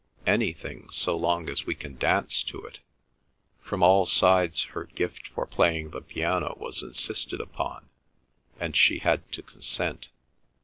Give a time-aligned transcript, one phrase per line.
[0.25, 2.79] Anything, so long as we can dance to it!"
[3.61, 7.87] From all sides her gift for playing the piano was insisted upon,
[8.59, 10.09] and she had to consent.